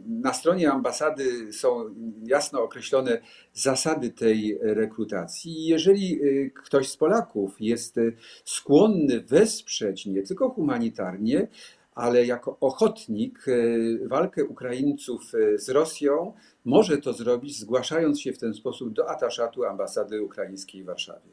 na 0.07 0.33
stronie 0.33 0.71
ambasady 0.71 1.53
są 1.53 1.95
jasno 2.25 2.63
określone 2.63 3.21
zasady 3.53 4.09
tej 4.09 4.57
rekrutacji. 4.61 5.65
Jeżeli 5.65 6.19
ktoś 6.63 6.89
z 6.89 6.97
Polaków 6.97 7.55
jest 7.59 7.95
skłonny 8.45 9.21
wesprzeć 9.21 10.05
nie 10.05 10.23
tylko 10.23 10.49
humanitarnie, 10.49 11.47
ale 11.95 12.25
jako 12.25 12.57
ochotnik 12.59 13.45
walkę 14.05 14.45
Ukraińców 14.45 15.31
z 15.55 15.69
Rosją, 15.69 16.33
może 16.65 16.97
to 16.97 17.13
zrobić, 17.13 17.59
zgłaszając 17.59 18.21
się 18.21 18.33
w 18.33 18.39
ten 18.39 18.53
sposób 18.53 18.93
do 18.93 19.09
ataszatu 19.09 19.63
ambasady 19.63 20.23
ukraińskiej 20.23 20.83
w 20.83 20.85
Warszawie. 20.85 21.29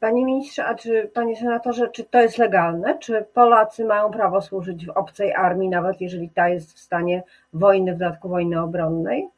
Panie 0.00 0.24
ministrze, 0.24 0.64
a 0.64 0.74
czy 0.74 1.10
panie 1.14 1.36
senatorze, 1.36 1.88
czy 1.88 2.04
to 2.04 2.20
jest 2.20 2.38
legalne? 2.38 2.98
Czy 2.98 3.26
Polacy 3.34 3.84
mają 3.84 4.10
prawo 4.10 4.42
służyć 4.42 4.86
w 4.86 4.90
obcej 4.90 5.34
armii, 5.34 5.68
nawet 5.68 6.00
jeżeli 6.00 6.30
ta 6.30 6.48
jest 6.48 6.72
w 6.72 6.78
stanie 6.78 7.22
wojny, 7.52 7.94
w 7.94 7.98
dodatku 7.98 8.28
wojny 8.28 8.60
obronnej? 8.62 9.28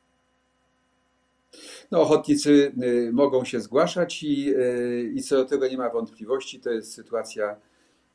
No, 1.91 2.01
ochotnicy 2.01 2.73
y, 2.83 3.11
mogą 3.13 3.45
się 3.45 3.61
zgłaszać 3.61 4.23
i, 4.23 4.55
y, 4.57 5.13
i 5.15 5.23
co 5.23 5.37
do 5.37 5.45
tego 5.45 5.69
nie 5.69 5.77
ma 5.77 5.91
wątpliwości. 5.91 6.61
To 6.61 6.71
jest 6.71 6.95
sytuacja 6.95 7.57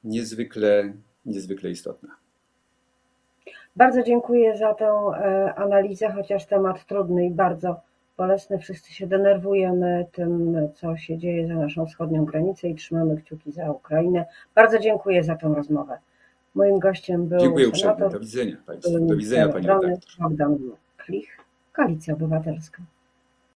niezwykle, 0.03 0.93
niezwykle 1.25 1.69
istotna. 1.69 2.15
Bardzo 3.77 4.03
dziękuję 4.03 4.57
za 4.57 4.73
tę 4.73 4.85
e, 4.85 5.55
analizę, 5.55 6.11
chociaż 6.11 6.45
temat 6.45 6.85
trudny 6.85 7.25
i 7.25 7.29
bardzo 7.29 7.81
bolesny. 8.17 8.59
Wszyscy 8.59 8.93
się 8.93 9.07
denerwujemy 9.07 10.05
tym, 10.11 10.55
co 10.75 10.97
się 10.97 11.17
dzieje 11.17 11.47
za 11.47 11.53
naszą 11.53 11.85
wschodnią 11.85 12.25
granicę 12.25 12.67
i 12.67 12.75
trzymamy 12.75 13.17
kciuki 13.17 13.51
za 13.51 13.71
Ukrainę. 13.71 14.25
Bardzo 14.55 14.79
dziękuję 14.79 15.23
za 15.23 15.35
tę 15.35 15.53
rozmowę. 15.55 15.97
Moim 16.55 16.79
gościem 16.79 17.27
był 17.27 17.39
Dziękuję 17.39 17.67
uprzejmie. 17.67 18.09
Do 18.09 18.19
widzenia 18.19 18.55
Państwu. 18.65 18.99
Do 18.99 19.15
widzenia 19.15 19.49
Pani. 19.49 19.67
Bogdan 20.19 20.57
Klich, 20.97 21.37
Koalicja 21.73 22.13
Obywatelska. 22.13 22.83